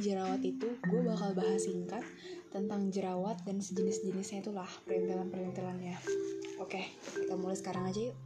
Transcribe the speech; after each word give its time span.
jerawat 0.00 0.40
itu 0.42 0.66
gue 0.80 1.00
bakal 1.04 1.36
bahas 1.36 1.68
singkat 1.68 2.02
tentang 2.50 2.90
jerawat 2.90 3.38
dan 3.46 3.62
sejenis-jenisnya 3.62 4.42
itulah 4.42 4.66
perintilan-perintilannya. 4.88 5.94
Oke, 6.58 6.82
kita 7.14 7.38
mulai 7.38 7.54
sekarang 7.54 7.86
aja 7.86 8.10
yuk. 8.10 8.16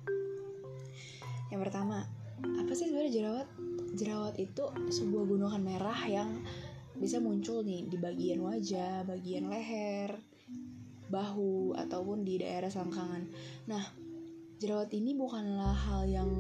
Yang 1.53 1.61
pertama, 1.69 2.09
apa 2.41 2.73
sih 2.73 2.89
sebenarnya 2.89 3.13
jerawat? 3.13 3.49
Jerawat 3.95 4.35
itu 4.41 4.65
sebuah 4.91 5.25
gunungan 5.29 5.63
merah 5.63 6.01
yang 6.09 6.43
bisa 6.95 7.19
muncul 7.19 7.61
nih 7.67 7.87
di 7.91 7.99
bagian 7.99 8.41
wajah, 8.43 9.05
bagian 9.05 9.51
leher, 9.51 10.15
bahu 11.11 11.77
ataupun 11.77 12.25
di 12.25 12.41
daerah 12.41 12.71
selangkangan. 12.71 13.23
Nah, 13.69 13.85
jerawat 14.59 14.91
ini 14.97 15.13
bukanlah 15.15 15.75
hal 15.75 16.09
yang 16.09 16.31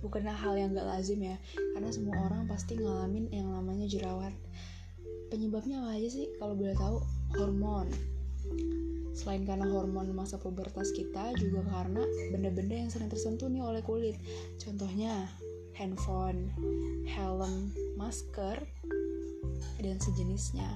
bukanlah 0.00 0.36
hal 0.36 0.56
yang 0.56 0.72
gak 0.76 0.88
lazim 0.88 1.20
ya. 1.20 1.36
Karena 1.76 1.90
semua 1.92 2.16
orang 2.28 2.48
pasti 2.48 2.76
ngalamin 2.76 3.28
yang 3.32 3.48
namanya 3.52 3.86
jerawat. 3.88 4.32
Penyebabnya 5.30 5.80
apa 5.84 5.96
aja 5.96 6.08
sih? 6.10 6.26
Kalau 6.36 6.58
boleh 6.58 6.74
tahu 6.74 6.96
hormon. 7.38 7.88
Selain 9.14 9.44
karena 9.44 9.68
hormon 9.68 10.10
masa 10.16 10.40
pubertas 10.40 10.90
kita 10.96 11.36
juga 11.38 11.62
karena 11.70 12.02
benda-benda 12.34 12.74
yang 12.74 12.90
sering 12.90 13.12
tersentuh 13.12 13.46
nih 13.46 13.62
oleh 13.62 13.82
kulit. 13.84 14.16
Contohnya 14.58 15.28
handphone 15.76 16.50
helm 17.06 17.70
masker 17.94 18.58
dan 19.80 19.96
sejenisnya. 20.00 20.68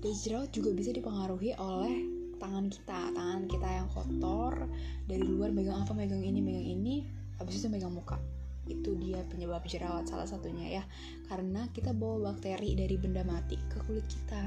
Dan 0.00 0.12
jerawat 0.24 0.52
juga 0.52 0.72
bisa 0.76 0.92
dipengaruhi 0.92 1.56
oleh 1.56 2.04
tangan 2.36 2.68
kita. 2.68 3.00
Tangan 3.12 3.42
kita 3.48 3.68
yang 3.68 3.88
kotor 3.92 4.68
dari 5.08 5.24
luar 5.24 5.50
megang 5.54 5.84
apa? 5.84 5.92
Megang 5.96 6.20
ini 6.20 6.40
megang 6.44 6.68
ini 6.68 7.23
habis 7.38 7.62
itu 7.62 7.68
megang 7.70 7.94
muka. 7.94 8.18
Itu 8.64 8.96
dia 8.96 9.20
penyebab 9.28 9.64
jerawat 9.68 10.08
salah 10.08 10.24
satunya 10.24 10.80
ya. 10.80 10.84
Karena 11.28 11.68
kita 11.72 11.92
bawa 11.92 12.32
bakteri 12.32 12.76
dari 12.78 12.96
benda 12.96 13.20
mati 13.26 13.60
ke 13.68 13.78
kulit 13.84 14.06
kita. 14.08 14.44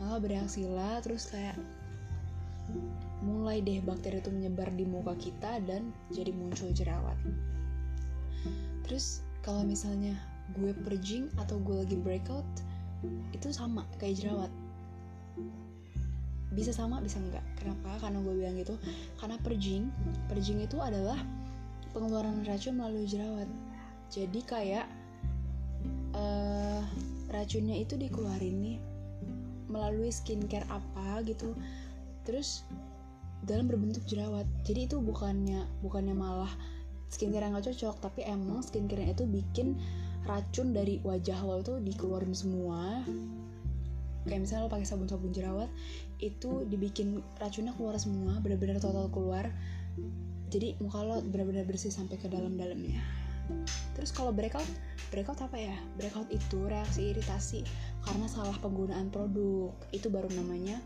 Maka 0.00 0.16
bereaksilah 0.22 1.04
terus 1.04 1.28
kayak 1.30 1.54
mulai 3.20 3.60
deh 3.60 3.80
bakteri 3.84 4.20
itu 4.20 4.32
menyebar 4.32 4.72
di 4.72 4.84
muka 4.88 5.12
kita 5.20 5.60
dan 5.68 5.92
jadi 6.12 6.32
muncul 6.32 6.72
jerawat. 6.72 7.16
Terus 8.88 9.24
kalau 9.44 9.64
misalnya 9.64 10.16
gue 10.56 10.76
purging 10.84 11.32
atau 11.40 11.56
gue 11.60 11.84
lagi 11.84 11.96
breakout 11.96 12.44
itu 13.32 13.52
sama 13.52 13.84
kayak 14.00 14.24
jerawat. 14.24 14.52
Bisa 16.52 16.70
sama 16.72 17.00
bisa 17.00 17.20
enggak? 17.20 17.44
Kenapa? 17.60 18.00
Karena 18.00 18.20
gue 18.20 18.34
bilang 18.36 18.56
gitu. 18.56 18.76
Karena 19.20 19.36
purging 19.40 19.92
purging 20.28 20.64
itu 20.64 20.80
adalah 20.80 21.20
pengeluaran 21.94 22.42
racun 22.42 22.74
melalui 22.76 23.06
jerawat. 23.06 23.46
Jadi 24.10 24.40
kayak 24.42 24.86
uh, 26.12 26.82
racunnya 27.30 27.80
itu 27.80 27.94
dikeluarin 27.94 28.56
nih 28.60 28.78
melalui 29.70 30.10
skincare 30.10 30.66
apa 30.68 31.22
gitu. 31.24 31.54
Terus 32.26 32.66
dalam 33.46 33.70
berbentuk 33.70 34.02
jerawat. 34.10 34.44
Jadi 34.66 34.90
itu 34.90 34.98
bukannya 34.98 35.64
bukannya 35.80 36.12
malah 36.12 36.50
skincare 37.08 37.46
yang 37.46 37.54
gak 37.54 37.70
cocok 37.70 38.02
tapi 38.02 38.26
emang 38.26 38.58
skincare 38.66 39.06
itu 39.06 39.22
bikin 39.24 39.78
racun 40.26 40.74
dari 40.74 40.98
wajah 41.06 41.38
lo 41.46 41.62
itu 41.62 41.78
dikeluarin 41.78 42.34
semua. 42.34 43.06
Kayak 44.24 44.40
misalnya 44.48 44.66
lo 44.66 44.70
pakai 44.72 44.88
sabun-sabun 44.88 45.30
jerawat 45.30 45.70
itu 46.24 46.64
dibikin 46.64 47.20
racunnya 47.36 47.76
keluar 47.76 48.00
semua 48.00 48.40
benar-benar 48.40 48.80
total 48.80 49.12
keluar. 49.12 49.52
Jadi 50.48 50.80
muka 50.80 51.04
lo 51.04 51.20
benar-benar 51.20 51.68
bersih 51.68 51.92
sampai 51.92 52.16
ke 52.16 52.30
dalam-dalamnya. 52.32 53.04
Terus 53.92 54.08
kalau 54.16 54.32
breakout 54.32 54.64
breakout 55.12 55.36
apa 55.44 55.60
ya? 55.60 55.76
Breakout 56.00 56.32
itu 56.32 56.64
reaksi 56.64 57.12
iritasi 57.12 57.60
karena 58.08 58.24
salah 58.30 58.56
penggunaan 58.64 59.12
produk. 59.12 59.76
Itu 59.92 60.08
baru 60.08 60.32
namanya 60.32 60.80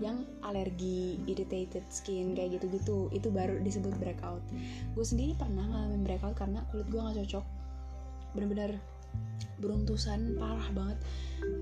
yang 0.00 0.26
alergi 0.42 1.20
irritated 1.28 1.84
skin 1.92 2.32
kayak 2.32 2.58
gitu-gitu. 2.58 3.12
Itu 3.12 3.28
baru 3.28 3.60
disebut 3.60 3.92
breakout. 4.00 4.40
Gue 4.96 5.04
sendiri 5.04 5.36
pernah 5.36 5.68
ngalamin 5.68 6.02
breakout 6.02 6.34
karena 6.40 6.64
kulit 6.72 6.88
gue 6.88 7.00
nggak 7.00 7.16
cocok. 7.26 7.44
Benar-benar 8.34 8.80
beruntusan 9.62 10.36
parah 10.36 10.68
banget. 10.74 10.98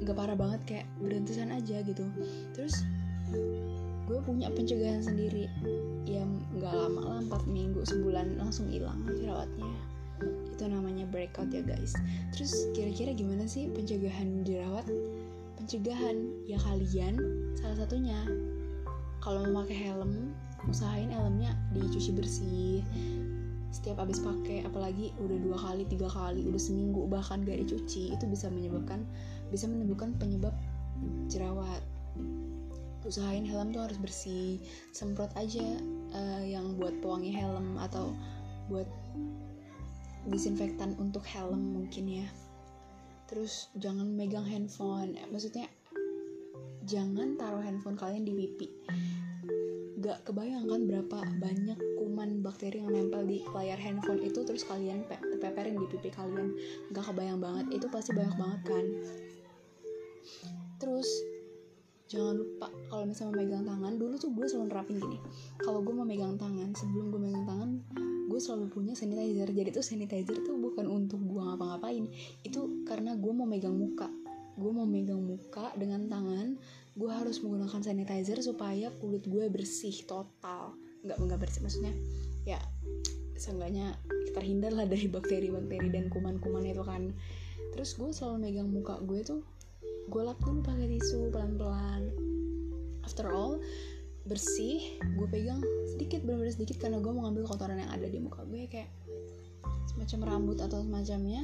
Nggak 0.03 0.17
parah 0.17 0.37
banget 0.37 0.61
kayak 0.67 0.87
beruntusan 0.99 1.53
aja 1.53 1.83
gitu. 1.85 2.05
Terus 2.57 2.83
gue 4.09 4.19
punya 4.25 4.51
pencegahan 4.53 5.03
sendiri. 5.05 5.47
Yang 6.09 6.31
nggak 6.59 6.75
lama 6.75 7.01
lah 7.01 7.21
4 7.47 7.49
minggu 7.49 7.81
sebulan 7.87 8.37
langsung 8.41 8.69
hilang 8.69 9.05
jerawatnya. 9.07 9.73
Itu 10.53 10.69
namanya 10.69 11.09
breakout 11.09 11.51
ya 11.51 11.63
guys. 11.65 11.95
Terus 12.35 12.71
kira-kira 12.75 13.15
gimana 13.15 13.47
sih 13.47 13.71
pencegahan 13.73 14.43
jerawat? 14.47 14.87
Pencegahan 15.59 16.43
ya 16.51 16.59
kalian 16.59 17.15
salah 17.55 17.87
satunya 17.87 18.19
kalau 19.23 19.47
mau 19.55 19.63
pakai 19.63 19.79
helm 19.91 20.35
usahain 20.67 21.11
helmnya 21.11 21.55
dicuci 21.75 22.11
bersih 22.15 22.83
setiap 23.73 24.05
habis 24.05 24.21
pakai 24.21 24.69
apalagi 24.69 25.17
udah 25.17 25.39
dua 25.41 25.57
kali 25.57 25.89
tiga 25.89 26.05
kali 26.13 26.45
udah 26.45 26.61
seminggu 26.61 27.09
bahkan 27.09 27.41
gak 27.41 27.57
dicuci 27.57 28.13
itu 28.13 28.25
bisa 28.29 28.53
menyebabkan 28.53 29.09
bisa 29.49 29.65
menimbulkan 29.65 30.13
penyebab 30.21 30.53
jerawat. 31.33 31.81
Usahain 33.03 33.43
helm 33.43 33.75
tuh 33.75 33.83
harus 33.83 33.99
bersih 33.99 34.63
semprot 34.95 35.33
aja 35.35 35.65
uh, 36.15 36.45
yang 36.45 36.79
buat 36.79 36.95
pewangi 37.03 37.35
helm 37.35 37.75
atau 37.81 38.15
buat 38.71 38.87
disinfektan 40.31 40.95
untuk 41.03 41.27
helm 41.27 41.75
mungkin 41.75 42.23
ya. 42.23 42.29
Terus 43.27 43.73
jangan 43.81 44.07
megang 44.13 44.47
handphone 44.47 45.17
maksudnya 45.33 45.67
jangan 46.85 47.41
taruh 47.41 47.65
handphone 47.65 47.97
kalian 47.97 48.29
di 48.29 48.37
pipi 48.37 48.69
gak 50.03 50.27
kebayangkan 50.27 50.83
berapa 50.91 51.19
banyak 51.39 51.79
kuman 52.03 52.43
bakteri 52.43 52.83
yang 52.83 52.91
nempel 52.91 53.23
di 53.23 53.39
layar 53.55 53.79
handphone 53.79 54.19
itu 54.19 54.43
terus 54.43 54.67
kalian 54.67 55.07
pe 55.07 55.15
peperin 55.39 55.79
di 55.79 55.87
pipi 55.87 56.11
kalian. 56.11 56.59
Gak 56.91 57.07
kebayang 57.07 57.39
banget. 57.39 57.79
Itu 57.79 57.87
pasti 57.87 58.11
banyak 58.11 58.35
banget 58.35 58.61
kan. 58.67 58.85
Terus 60.83 61.07
jangan 62.11 62.45
lupa 62.45 62.69
kalau 62.93 63.05
misalnya 63.09 63.33
memegang 63.41 63.65
tangan 63.65 63.95
dulu 63.97 64.15
tuh 64.19 64.31
gue 64.35 64.47
selalu 64.51 64.67
nerapin 64.75 64.97
gini. 64.99 65.19
Kalau 65.63 65.81
gue 65.81 65.95
mau 65.95 66.05
megang 66.05 66.35
tangan 66.35 66.75
sebelum 66.75 67.15
gue 67.15 67.21
megang 67.23 67.47
tangan 67.47 67.71
gue 68.27 68.41
selalu 68.43 68.67
punya 68.75 68.99
sanitizer. 68.99 69.49
Jadi 69.55 69.71
tuh 69.71 69.87
sanitizer 69.87 70.37
tuh 70.43 70.59
bukan 70.59 70.91
untuk 70.91 71.23
gue 71.23 71.39
ngapa-ngapain. 71.39 72.11
Itu 72.43 72.83
karena 72.91 73.15
gue 73.15 73.33
mau 73.33 73.47
megang 73.47 73.79
muka. 73.79 74.11
Gue 74.59 74.73
mau 74.75 74.85
megang 74.85 75.23
muka 75.23 75.71
dengan 75.79 76.11
tangan 76.11 76.59
gue 76.93 77.11
harus 77.11 77.41
menggunakan 77.41 77.81
sanitizer 77.81 78.39
supaya 78.45 78.93
kulit 79.01 79.25
gue 79.25 79.49
bersih 79.49 80.05
total. 80.05 80.77
Nggak 81.03 81.19
nggak 81.19 81.41
bersih 81.41 81.61
maksudnya 81.65 81.95
ya 82.45 82.59
seenggaknya 83.39 83.97
terhindar 84.37 84.71
lah 84.75 84.87
dari 84.87 85.09
bakteri-bakteri 85.09 85.89
dan 85.89 86.13
kuman-kuman 86.13 86.65
itu 86.65 86.85
kan. 86.85 87.13
Terus 87.73 87.97
gue 87.97 88.13
selalu 88.13 88.37
megang 88.49 88.69
muka 88.69 89.01
gue 89.03 89.21
tuh 89.25 89.41
gue 90.11 90.23
lap 90.23 90.37
dulu 90.45 90.61
pakai 90.61 90.87
tisu 90.99 91.33
pelan-pelan. 91.33 92.13
After 93.03 93.33
all 93.33 93.59
bersih 94.23 95.03
gue 95.19 95.27
pegang 95.27 95.59
sedikit 95.91 96.23
benar-benar 96.23 96.55
sedikit 96.55 96.79
karena 96.79 97.03
gue 97.03 97.11
mau 97.11 97.27
ngambil 97.27 97.43
kotoran 97.43 97.83
yang 97.83 97.91
ada 97.91 98.07
di 98.07 98.23
muka 98.23 98.47
gue 98.47 98.71
kayak 98.71 98.87
semacam 99.91 100.19
rambut 100.31 100.63
atau 100.63 100.79
semacamnya 100.79 101.43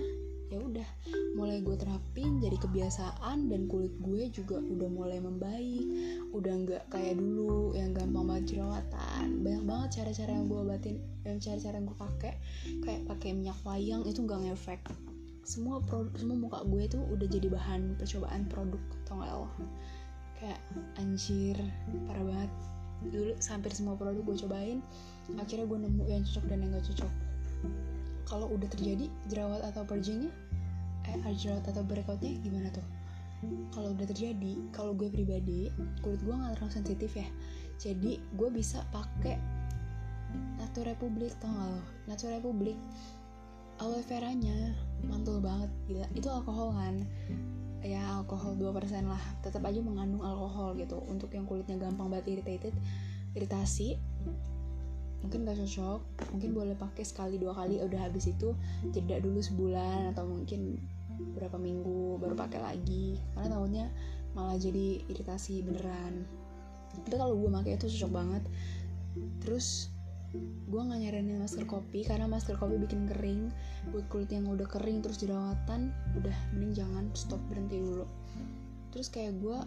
ya 0.48 0.59
udah 0.64 0.88
mulai 1.36 1.60
gue 1.60 1.76
terapin 1.76 2.41
jadi 2.41 2.56
kebiasaan 2.56 3.53
dan 3.53 3.69
kulit 3.69 3.92
gue 4.00 4.32
juga 4.32 4.56
udah 4.56 4.88
mulai 4.88 5.21
membaik. 5.21 5.84
Udah 6.33 6.54
nggak 6.65 6.83
kayak 6.89 7.21
dulu 7.21 7.77
yang 7.77 7.92
gampang 7.92 8.24
banget 8.24 8.56
jerawatan. 8.56 9.45
Banyak 9.45 9.65
banget 9.68 9.89
cara-cara 10.00 10.30
yang 10.33 10.47
gue 10.48 10.59
obatin 10.59 10.97
dan 11.22 11.36
cara-cara 11.39 11.74
yang 11.77 11.86
gue 11.86 11.98
pakai. 12.00 12.34
Kayak 12.80 13.00
pakai 13.06 13.30
minyak 13.36 13.59
wayang 13.68 14.03
itu 14.09 14.21
nggak 14.24 14.41
ngefek. 14.48 14.80
Semua 15.45 15.80
produk 15.84 16.12
semua 16.16 16.36
muka 16.36 16.60
gue 16.65 16.84
tuh 16.89 17.03
udah 17.09 17.27
jadi 17.28 17.48
bahan 17.53 17.97
percobaan 18.00 18.48
produk 18.48 18.80
lo? 19.12 19.48
Kayak 20.41 20.60
anjir 20.97 21.56
parah 22.09 22.24
banget. 22.24 22.53
Dulu 22.98 23.33
hampir 23.39 23.71
semua 23.77 23.95
produk 23.95 24.22
gue 24.24 24.36
cobain 24.42 24.80
akhirnya 25.36 25.68
gue 25.68 25.78
nemu 25.84 26.04
yang 26.09 26.22
cocok 26.24 26.45
dan 26.48 26.59
yang 26.65 26.72
gak 26.72 26.86
cocok 26.89 27.12
kalau 28.28 28.53
udah 28.53 28.69
terjadi 28.69 29.09
jerawat 29.33 29.65
atau 29.65 29.83
purgingnya 29.89 30.30
eh 31.09 31.16
jerawat 31.33 31.65
atau 31.65 31.80
breakoutnya 31.80 32.36
gimana 32.45 32.69
tuh? 32.69 32.84
Kalau 33.72 33.97
udah 33.97 34.07
terjadi 34.13 34.60
kalau 34.75 34.92
gue 34.92 35.09
pribadi 35.09 35.72
kulit 36.04 36.21
gue 36.21 36.34
nggak 36.36 36.60
terlalu 36.60 36.72
sensitif 36.75 37.10
ya. 37.16 37.28
Jadi 37.80 38.21
gue 38.36 38.48
bisa 38.53 38.84
pakai 38.92 39.41
Natur 40.60 40.84
Republik 40.92 41.33
tau 41.41 41.48
gak 41.48 41.69
lo? 41.72 41.83
Natur 42.04 42.30
Republik 42.36 42.77
aloe 43.78 44.03
veranya 44.04 44.74
mantul 45.07 45.41
banget 45.41 45.71
gila. 45.86 46.07
Itu 46.13 46.28
alkohol 46.28 46.74
kan? 46.77 46.95
Ya 47.81 48.03
alkohol 48.21 48.59
2% 48.59 49.07
lah. 49.07 49.22
Tetap 49.41 49.63
aja 49.65 49.81
mengandung 49.81 50.21
alkohol 50.21 50.74
gitu. 50.77 50.98
Untuk 51.07 51.31
yang 51.33 51.47
kulitnya 51.47 51.78
gampang 51.78 52.10
banget 52.10 52.36
irritated 52.36 52.74
iritasi 53.39 53.95
mungkin 55.18 55.42
gak 55.42 55.59
cocok 55.59 56.00
mungkin 56.30 56.50
boleh 56.54 56.76
pakai 56.78 57.03
sekali 57.03 57.42
dua 57.42 57.50
kali 57.50 57.82
udah 57.82 58.06
habis 58.06 58.30
itu 58.30 58.54
jeda 58.94 59.18
dulu 59.18 59.42
sebulan 59.42 60.15
atau 60.15 60.24
mungkin 60.24 60.78
berapa 61.34 61.59
minggu 61.59 62.22
baru 62.22 62.34
pakai 62.38 62.60
lagi. 62.62 63.18
Karena 63.34 63.59
tahunnya 63.59 63.86
malah 64.38 64.56
jadi 64.59 65.03
iritasi 65.10 65.66
beneran. 65.66 66.22
Tapi 67.04 67.16
kalau 67.18 67.34
gue 67.36 67.50
pakai 67.50 67.74
itu 67.76 67.86
cocok 67.98 68.12
banget. 68.12 68.42
Terus 69.42 69.91
gue 70.68 70.76
gak 70.76 71.00
nyaranin 71.00 71.41
masker 71.41 71.64
kopi 71.64 72.04
karena 72.04 72.28
masker 72.28 72.60
kopi 72.60 72.76
bikin 72.76 73.09
kering 73.09 73.48
buat 73.88 74.04
kulit 74.12 74.28
yang 74.28 74.44
udah 74.44 74.68
kering 74.68 75.00
terus 75.00 75.16
jerawatan 75.16 75.88
udah 76.21 76.36
mending 76.53 76.84
jangan 76.84 77.04
stop 77.16 77.41
berhenti 77.48 77.80
dulu. 77.80 78.04
Terus 78.92 79.09
kayak 79.09 79.41
gue 79.41 79.59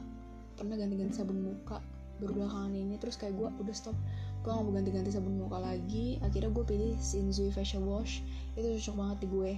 pernah 0.55 0.77
ganti-ganti 0.77 1.17
sabun 1.17 1.41
muka 1.41 1.81
baru 2.21 2.45
belakangan 2.45 2.77
ini 2.77 3.01
terus 3.01 3.17
kayak 3.17 3.33
gue 3.33 3.49
udah 3.65 3.73
stop 3.73 3.97
gue 4.41 4.49
gak 4.49 4.65
mau 4.65 4.73
ganti-ganti 4.73 5.13
sabun 5.13 5.37
muka 5.37 5.61
lagi. 5.61 6.17
Akhirnya 6.25 6.49
gue 6.49 6.65
pilih 6.65 6.93
Shinzui 6.97 7.53
facial 7.53 7.85
wash. 7.85 8.25
Itu 8.57 8.65
cocok 8.81 8.95
banget 8.97 9.17
di 9.21 9.27
gue. 9.29 9.51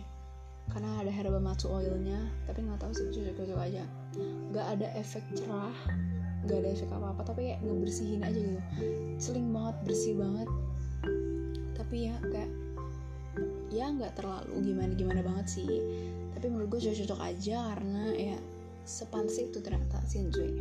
Karena 0.72 1.00
ada 1.00 1.12
herba 1.12 1.40
matsu 1.40 1.72
oilnya. 1.72 2.20
Tapi 2.44 2.68
nggak 2.68 2.84
tahu 2.84 2.92
sih 2.92 3.08
cocok-cocok 3.16 3.60
aja. 3.64 3.84
Nggak 4.52 4.68
ada 4.76 4.88
efek 5.00 5.24
cerah. 5.40 5.76
Nggak 6.44 6.58
ada 6.60 6.70
efek 6.76 6.90
apa 6.92 7.08
apa 7.16 7.22
tapi 7.24 7.40
kayak 7.48 7.60
ngebersihin 7.64 8.22
aja 8.28 8.36
gitu. 8.36 8.62
Seling 9.16 9.48
banget 9.56 9.76
bersih 9.88 10.14
banget. 10.20 10.50
Tapi 11.80 11.96
ya 12.12 12.16
kayak 12.20 12.52
ya 13.72 13.90
nggak 13.90 14.14
terlalu 14.20 14.68
gimana 14.68 14.92
gimana 15.00 15.22
banget 15.24 15.48
sih. 15.48 15.72
Tapi 16.36 16.46
menurut 16.52 16.76
gue 16.76 16.92
cocok-cocok 16.92 17.20
aja 17.24 17.72
karena 17.72 18.04
ya 18.20 18.38
sepantas 18.84 19.40
itu 19.40 19.64
ternyata 19.64 20.04
Shinzui. 20.12 20.60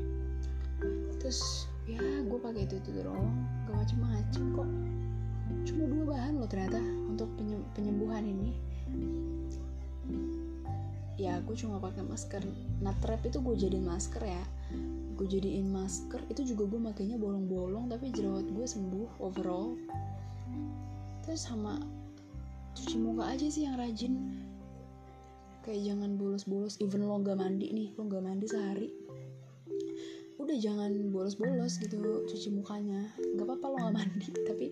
Terus 1.18 1.66
ya 1.92 2.24
gue 2.24 2.38
pakai 2.40 2.64
itu 2.64 2.74
itu 2.80 2.90
doang. 3.04 3.28
Gak 3.68 3.76
macem-macem 3.76 4.42
kok. 4.56 4.68
Cuma 5.68 5.82
dua 5.84 6.04
bahan 6.16 6.32
loh 6.40 6.48
ternyata 6.48 6.80
untuk 7.08 7.28
penyembuhan 7.76 8.24
ini. 8.24 8.50
Ya 11.20 11.38
gue 11.44 11.54
cuma 11.54 11.76
pakai 11.78 12.02
masker. 12.02 12.42
Nah 12.80 12.96
itu 13.22 13.38
gue 13.38 13.54
jadiin 13.54 13.84
masker 13.84 14.22
ya. 14.24 14.44
Gue 15.14 15.26
jadiin 15.28 15.68
masker. 15.68 16.24
Itu 16.32 16.42
juga 16.48 16.66
gue 16.72 16.80
makainya 16.80 17.20
bolong-bolong 17.20 17.92
tapi 17.92 18.10
jerawat 18.10 18.48
gue 18.48 18.66
sembuh 18.66 19.20
overall. 19.20 19.76
Terus 21.22 21.46
sama 21.46 21.78
cuci 22.72 22.96
muka 22.96 23.36
aja 23.36 23.46
sih 23.52 23.68
yang 23.68 23.76
rajin. 23.76 24.40
Kayak 25.62 25.94
jangan 25.94 26.18
bolos-bolos. 26.18 26.80
Even 26.82 27.06
lo 27.06 27.20
gak 27.22 27.38
mandi 27.38 27.70
nih 27.70 27.88
lo 27.94 28.08
gak 28.08 28.24
mandi 28.24 28.46
sehari 28.48 28.90
udah 30.42 30.58
jangan 30.58 30.92
bolos-bolos 31.14 31.78
gitu 31.78 32.26
cuci 32.26 32.48
mukanya. 32.50 33.14
Nggak 33.18 33.46
apa-apa 33.46 33.66
lo 33.70 33.76
gak 33.88 33.94
mandi. 33.94 34.30
Tapi 34.48 34.66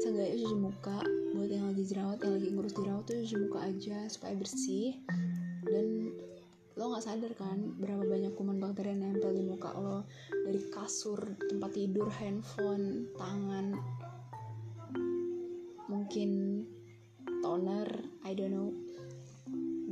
seenggaknya 0.00 0.36
cuci 0.38 0.56
muka 0.56 0.98
buat 1.34 1.50
yang 1.50 1.66
lagi 1.68 1.82
jerawat 1.84 2.18
yang 2.22 2.34
lagi 2.38 2.48
ngurus 2.54 2.74
jerawat 2.78 3.04
tuh 3.04 3.16
cuci 3.20 3.36
muka 3.42 3.58
aja 3.66 3.98
supaya 4.06 4.34
bersih. 4.38 4.96
Dan 5.66 6.14
lo 6.76 6.92
nggak 6.92 7.04
sadar 7.04 7.32
kan 7.34 7.58
berapa 7.80 8.04
banyak 8.04 8.32
kuman 8.36 8.60
bakteri 8.60 8.94
yang 8.94 9.10
nempel 9.10 9.34
di 9.34 9.42
muka 9.42 9.74
lo. 9.74 10.06
Dari 10.30 10.60
kasur 10.70 11.18
tempat 11.50 11.70
tidur 11.74 12.06
handphone 12.22 13.10
tangan. 13.18 13.74
Mungkin 15.90 16.30
toner 17.42 17.88
I 18.26 18.34
don't 18.34 18.54
know 18.54 18.85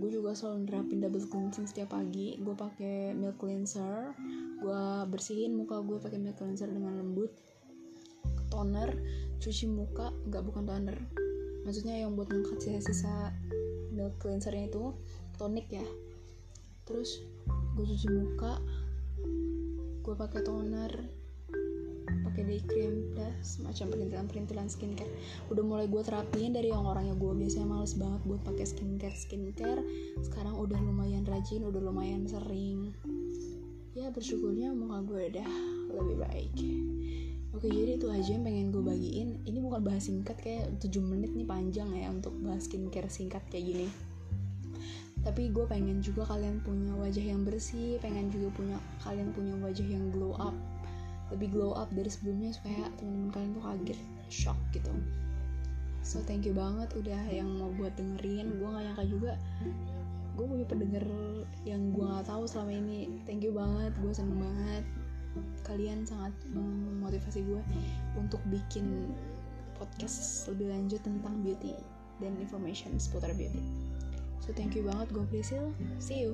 gue 0.04 0.20
juga 0.20 0.36
selalu 0.36 0.68
nerapin 0.68 1.00
double 1.00 1.24
cleansing 1.32 1.64
setiap 1.64 1.96
pagi. 1.96 2.36
Gue 2.36 2.52
pakai 2.52 3.16
milk 3.16 3.40
cleanser. 3.40 4.12
Gue 4.60 5.08
bersihin 5.08 5.56
muka 5.56 5.80
gue 5.80 5.96
pakai 5.96 6.20
milk 6.20 6.36
cleanser 6.36 6.68
dengan 6.68 7.00
lembut. 7.00 7.32
Toner 8.52 8.92
cuci 9.40 9.64
muka 9.72 10.12
nggak 10.28 10.44
bukan 10.44 10.68
toner. 10.68 11.00
Maksudnya 11.64 12.04
yang 12.04 12.12
buat 12.12 12.28
ngangkat 12.28 12.60
sisa-sisa 12.60 13.32
milk 13.96 14.20
cleansernya 14.20 14.68
itu 14.68 14.92
tonik 15.40 15.72
ya. 15.72 15.88
Terus 16.84 17.24
gue 17.72 17.84
cuci 17.88 18.12
muka 18.12 18.60
gue 20.04 20.12
pakai 20.12 20.44
toner 20.44 21.23
day 22.54 22.62
cream 22.70 23.10
dah. 23.18 23.34
Semacam 23.42 23.90
perintilan-perintilan 23.90 24.70
skincare. 24.70 25.10
Udah 25.50 25.64
mulai 25.66 25.90
gue 25.90 26.02
terapin 26.06 26.54
dari 26.54 26.70
yang 26.70 26.86
orangnya 26.86 27.18
gue 27.18 27.32
biasanya 27.34 27.66
males 27.66 27.98
banget 27.98 28.22
buat 28.22 28.40
pakai 28.46 28.62
skincare 28.62 29.16
skincare. 29.18 29.82
Sekarang 30.22 30.54
udah 30.54 30.78
lumayan 30.78 31.26
rajin 31.26 31.66
udah 31.66 31.82
lumayan 31.82 32.30
sering. 32.30 32.94
Ya 33.98 34.14
bersyukurnya 34.14 34.70
muka 34.70 35.02
gue 35.02 35.22
udah 35.34 35.50
lebih 35.98 36.16
baik. 36.22 36.54
Oke 37.54 37.70
jadi 37.70 37.98
itu 37.98 38.06
aja 38.10 38.30
yang 38.38 38.46
pengen 38.46 38.70
gue 38.70 38.82
bagiin. 38.82 39.42
Ini 39.42 39.58
bukan 39.58 39.82
bahas 39.82 40.06
singkat 40.06 40.38
kayak 40.38 40.78
7 40.78 40.90
menit 41.02 41.34
nih 41.34 41.46
panjang 41.46 41.90
ya 41.94 42.10
Untuk 42.10 42.34
bahas 42.42 42.66
skincare 42.66 43.10
singkat 43.10 43.42
kayak 43.50 43.66
gini. 43.66 43.86
Tapi 45.24 45.48
gue 45.50 45.64
pengen 45.64 46.04
juga 46.04 46.28
kalian 46.28 46.60
punya 46.60 46.92
wajah 47.00 47.24
yang 47.24 47.48
bersih 47.48 47.96
Pengen 48.04 48.28
juga 48.28 48.52
punya 48.52 48.76
kalian 49.00 49.32
punya 49.32 49.56
wajah 49.56 49.88
yang 49.88 50.12
glow 50.12 50.36
up 50.36 50.52
Lebih 51.32 51.48
glow 51.54 51.72
up 51.76 51.88
dari 51.94 52.10
sebelumnya 52.10 52.52
Supaya 52.52 52.90
teman-teman 53.00 53.30
kalian 53.32 53.50
tuh 53.56 53.64
kaget 53.64 54.00
Shock 54.28 54.58
gitu 54.76 54.92
So 56.04 56.20
thank 56.28 56.44
you 56.44 56.52
banget 56.52 56.92
udah 56.92 57.22
yang 57.32 57.48
mau 57.56 57.72
buat 57.76 57.96
dengerin 57.96 58.60
Gue 58.60 58.68
gak 58.68 58.84
nyangka 58.84 59.04
juga 59.08 59.32
gue 60.34 60.42
punya 60.50 60.66
pendengar 60.66 61.06
yang 61.62 61.94
gue 61.94 62.02
gak 62.02 62.26
tahu 62.26 62.42
selama 62.42 62.74
ini 62.74 63.06
thank 63.22 63.46
you 63.46 63.54
banget 63.54 63.94
gue 64.02 64.10
seneng 64.10 64.42
banget 64.42 64.84
kalian 65.66 66.02
sangat 66.06 66.34
memotivasi 66.50 67.42
gue 67.46 67.62
untuk 68.18 68.42
bikin 68.50 69.14
podcast 69.78 70.46
lebih 70.50 70.70
lanjut 70.70 71.00
tentang 71.02 71.34
beauty 71.42 71.74
dan 72.22 72.38
information 72.38 72.94
seputar 72.96 73.34
beauty. 73.34 73.62
So 74.44 74.54
thank 74.54 74.78
you 74.78 74.86
banget 74.86 75.10
gue 75.10 75.24
Priscil. 75.32 75.74
See 75.98 76.30
you. 76.30 76.32